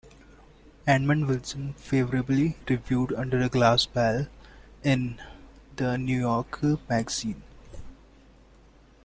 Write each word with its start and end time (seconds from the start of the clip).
Edmund 0.87 1.27
Wilson 1.27 1.75
favorably 1.75 2.55
reviewed 2.67 3.13
"Under 3.13 3.39
a 3.39 3.49
Glass 3.49 3.85
Bell" 3.85 4.25
in 4.83 5.21
"The 5.75 5.95
New 5.99 6.19
Yorker" 6.21 6.79
magazine. 6.89 7.43